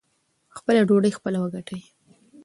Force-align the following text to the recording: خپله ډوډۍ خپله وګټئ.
خپله 0.57 0.81
ډوډۍ 0.87 1.11
خپله 1.17 1.37
وګټئ. 1.41 1.81